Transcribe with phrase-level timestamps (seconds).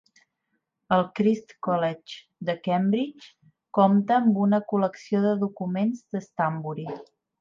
[0.95, 2.15] El Christ's College
[2.49, 3.29] de Cambridge
[3.79, 6.89] compta amb una col·lecció de documents de Stanbury.